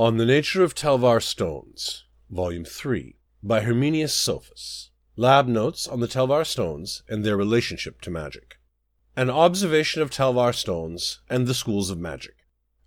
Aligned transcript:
On 0.00 0.16
the 0.16 0.24
Nature 0.24 0.64
of 0.64 0.74
Telvar 0.74 1.22
Stones, 1.22 2.06
Volume 2.30 2.64
3, 2.64 3.16
by 3.42 3.60
Herminius 3.60 4.14
Sophus. 4.14 4.92
Lab 5.14 5.46
Notes 5.46 5.86
on 5.86 6.00
the 6.00 6.08
Telvar 6.08 6.46
Stones 6.46 7.02
and 7.06 7.22
their 7.22 7.36
relationship 7.36 8.00
to 8.00 8.10
magic. 8.10 8.56
An 9.14 9.28
observation 9.28 10.00
of 10.00 10.08
Telvar 10.08 10.54
Stones 10.54 11.20
and 11.28 11.46
the 11.46 11.52
schools 11.52 11.90
of 11.90 11.98
magic. 11.98 12.32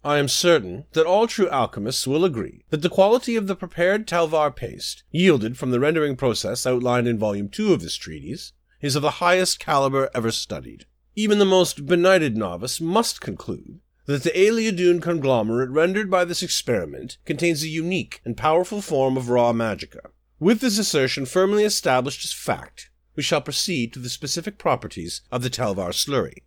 I 0.03 0.17
am 0.17 0.27
certain 0.27 0.85
that 0.93 1.05
all 1.05 1.27
true 1.27 1.47
alchemists 1.51 2.07
will 2.07 2.25
agree 2.25 2.65
that 2.71 2.81
the 2.81 2.89
quality 2.89 3.35
of 3.35 3.45
the 3.45 3.55
prepared 3.55 4.07
Telvar 4.07 4.49
paste, 4.55 5.03
yielded 5.11 5.55
from 5.55 5.69
the 5.69 5.79
rendering 5.79 6.15
process 6.15 6.65
outlined 6.65 7.07
in 7.07 7.19
Volume 7.19 7.47
2 7.47 7.73
of 7.73 7.81
this 7.81 7.95
treatise, 7.95 8.53
is 8.81 8.95
of 8.95 9.03
the 9.03 9.21
highest 9.21 9.59
caliber 9.59 10.09
ever 10.15 10.31
studied. 10.31 10.87
Even 11.15 11.37
the 11.37 11.45
most 11.45 11.85
benighted 11.85 12.35
novice 12.35 12.81
must 12.81 13.21
conclude 13.21 13.81
that 14.05 14.23
the 14.23 14.31
Ayleidun 14.31 15.01
conglomerate 15.01 15.69
rendered 15.69 16.09
by 16.09 16.25
this 16.25 16.43
experiment 16.43 17.17
contains 17.25 17.63
a 17.63 17.69
unique 17.69 18.21
and 18.25 18.35
powerful 18.35 18.81
form 18.81 19.15
of 19.15 19.29
raw 19.29 19.53
magicka. 19.53 20.09
With 20.39 20.59
this 20.59 20.77
assertion 20.77 21.25
firmly 21.25 21.63
established 21.63 22.25
as 22.25 22.33
fact, 22.33 22.89
we 23.15 23.23
shall 23.23 23.41
proceed 23.41 23.93
to 23.93 23.99
the 23.99 24.09
specific 24.09 24.57
properties 24.57 25.21
of 25.31 25.41
the 25.41 25.49
Telvar 25.49 25.93
slurry. 25.93 26.43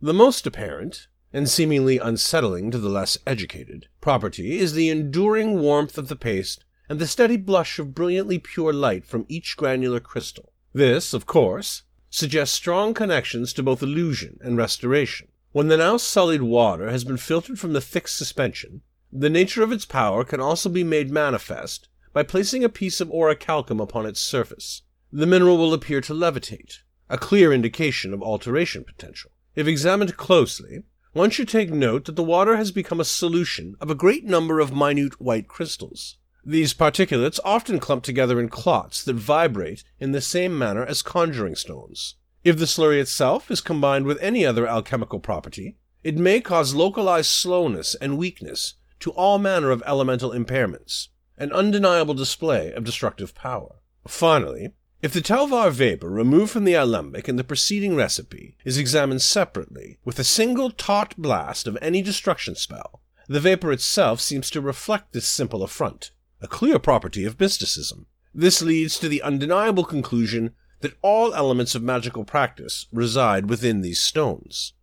The 0.00 0.14
most 0.14 0.46
apparent, 0.46 1.08
and 1.32 1.48
seemingly 1.48 1.98
unsettling 1.98 2.70
to 2.70 2.78
the 2.78 2.88
less 2.88 3.18
educated, 3.26 3.88
property 4.00 4.58
is 4.58 4.74
the 4.74 4.90
enduring 4.90 5.58
warmth 5.58 5.98
of 5.98 6.08
the 6.08 6.16
paste 6.16 6.64
and 6.88 6.98
the 6.98 7.06
steady 7.06 7.36
blush 7.36 7.78
of 7.78 7.94
brilliantly 7.94 8.38
pure 8.38 8.72
light 8.72 9.06
from 9.06 9.24
each 9.28 9.56
granular 9.56 9.98
crystal. 9.98 10.52
This, 10.72 11.14
of 11.14 11.26
course, 11.26 11.82
suggests 12.10 12.54
strong 12.54 12.94
connections 12.94 13.52
to 13.54 13.62
both 13.62 13.82
illusion 13.82 14.38
and 14.42 14.56
restoration. 14.56 15.28
When 15.52 15.68
the 15.68 15.76
now 15.76 15.98
sullied 15.98 16.40
water 16.40 16.90
has 16.90 17.04
been 17.04 17.18
filtered 17.18 17.58
from 17.58 17.74
the 17.74 17.80
thick 17.82 18.08
suspension, 18.08 18.80
the 19.12 19.28
nature 19.28 19.62
of 19.62 19.70
its 19.70 19.84
power 19.84 20.24
can 20.24 20.40
also 20.40 20.70
be 20.70 20.82
made 20.82 21.10
manifest 21.10 21.88
by 22.14 22.22
placing 22.22 22.64
a 22.64 22.70
piece 22.70 23.02
of 23.02 23.10
orichalcum 23.10 23.78
upon 23.78 24.06
its 24.06 24.18
surface. 24.18 24.80
The 25.12 25.26
mineral 25.26 25.58
will 25.58 25.74
appear 25.74 26.00
to 26.00 26.14
levitate, 26.14 26.78
a 27.10 27.18
clear 27.18 27.52
indication 27.52 28.14
of 28.14 28.22
alteration 28.22 28.82
potential. 28.82 29.30
If 29.54 29.66
examined 29.66 30.16
closely, 30.16 30.84
one 31.12 31.28
should 31.28 31.48
take 31.48 31.70
note 31.70 32.06
that 32.06 32.16
the 32.16 32.22
water 32.22 32.56
has 32.56 32.72
become 32.72 32.98
a 32.98 33.04
solution 33.04 33.76
of 33.78 33.90
a 33.90 33.94
great 33.94 34.24
number 34.24 34.58
of 34.58 34.74
minute 34.74 35.20
white 35.20 35.48
crystals. 35.48 36.16
These 36.42 36.72
particulates 36.72 37.38
often 37.44 37.78
clump 37.78 38.04
together 38.04 38.40
in 38.40 38.48
clots 38.48 39.04
that 39.04 39.16
vibrate 39.16 39.84
in 40.00 40.12
the 40.12 40.22
same 40.22 40.56
manner 40.56 40.86
as 40.86 41.02
conjuring 41.02 41.56
stones. 41.56 42.14
If 42.44 42.58
the 42.58 42.64
slurry 42.64 43.00
itself 43.00 43.52
is 43.52 43.60
combined 43.60 44.04
with 44.04 44.20
any 44.20 44.44
other 44.44 44.66
alchemical 44.66 45.20
property, 45.20 45.76
it 46.02 46.16
may 46.16 46.40
cause 46.40 46.74
localized 46.74 47.30
slowness 47.30 47.94
and 47.94 48.18
weakness 48.18 48.74
to 48.98 49.12
all 49.12 49.38
manner 49.38 49.70
of 49.70 49.82
elemental 49.86 50.32
impairments, 50.32 51.08
an 51.38 51.52
undeniable 51.52 52.14
display 52.14 52.72
of 52.72 52.82
destructive 52.82 53.34
power. 53.34 53.76
Finally, 54.08 54.72
if 55.02 55.12
the 55.12 55.20
Telvar 55.20 55.70
vapor 55.70 56.08
removed 56.08 56.50
from 56.50 56.64
the 56.64 56.74
alembic 56.74 57.28
in 57.28 57.36
the 57.36 57.44
preceding 57.44 57.94
recipe 57.94 58.56
is 58.64 58.78
examined 58.78 59.22
separately 59.22 59.98
with 60.04 60.18
a 60.18 60.24
single 60.24 60.70
taut 60.70 61.16
blast 61.16 61.68
of 61.68 61.78
any 61.80 62.02
destruction 62.02 62.56
spell, 62.56 63.02
the 63.28 63.40
vapor 63.40 63.70
itself 63.70 64.20
seems 64.20 64.50
to 64.50 64.60
reflect 64.60 65.12
this 65.12 65.28
simple 65.28 65.62
affront, 65.62 66.10
a 66.40 66.48
clear 66.48 66.80
property 66.80 67.24
of 67.24 67.38
mysticism. 67.38 68.06
This 68.34 68.62
leads 68.62 68.98
to 68.98 69.08
the 69.08 69.22
undeniable 69.22 69.84
conclusion 69.84 70.54
that 70.82 70.96
all 71.02 71.34
elements 71.34 71.74
of 71.74 71.82
magical 71.82 72.24
practice 72.24 72.86
reside 72.92 73.48
within 73.48 73.80
these 73.80 74.00
stones. 74.00 74.74